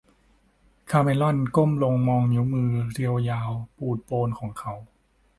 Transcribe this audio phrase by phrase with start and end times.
[0.91, 4.73] คาเมรอนก้มลงมองนิ้วมือเรียวยาวปูดโปนของเขา